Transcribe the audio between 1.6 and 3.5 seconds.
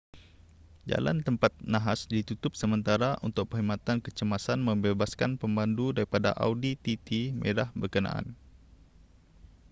nahas ditutup sementara untuk